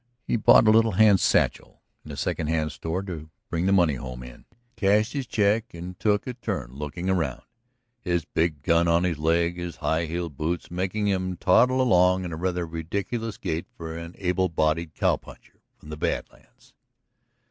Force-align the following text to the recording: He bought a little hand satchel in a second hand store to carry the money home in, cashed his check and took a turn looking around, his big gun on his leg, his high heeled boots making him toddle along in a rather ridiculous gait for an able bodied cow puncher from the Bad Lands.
He 0.25 0.35
bought 0.35 0.67
a 0.67 0.71
little 0.71 0.93
hand 0.93 1.19
satchel 1.19 1.83
in 2.03 2.11
a 2.11 2.17
second 2.17 2.47
hand 2.47 2.71
store 2.71 3.03
to 3.03 3.29
carry 3.51 3.61
the 3.65 3.71
money 3.71 3.93
home 3.93 4.23
in, 4.23 4.45
cashed 4.75 5.13
his 5.13 5.27
check 5.27 5.75
and 5.75 5.99
took 5.99 6.25
a 6.25 6.33
turn 6.33 6.71
looking 6.73 7.07
around, 7.07 7.43
his 7.99 8.25
big 8.25 8.63
gun 8.63 8.87
on 8.87 9.03
his 9.03 9.19
leg, 9.19 9.57
his 9.57 9.75
high 9.75 10.07
heeled 10.07 10.35
boots 10.37 10.71
making 10.71 11.05
him 11.05 11.37
toddle 11.37 11.79
along 11.79 12.25
in 12.25 12.33
a 12.33 12.35
rather 12.35 12.65
ridiculous 12.65 13.37
gait 13.37 13.67
for 13.77 13.95
an 13.95 14.15
able 14.17 14.49
bodied 14.49 14.95
cow 14.95 15.17
puncher 15.17 15.61
from 15.77 15.89
the 15.89 15.97
Bad 15.97 16.25
Lands. 16.31 16.73